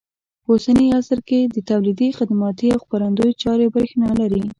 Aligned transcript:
په 0.43 0.49
اوسني 0.55 0.87
عصر 0.99 1.19
کې 1.27 1.39
د 1.55 1.57
تولیدي، 1.69 2.09
خدماتي 2.17 2.67
او 2.71 2.79
خپرندوی 2.83 3.31
چارې 3.43 3.65
برېښنا 3.75 4.09
لري. 4.21 4.43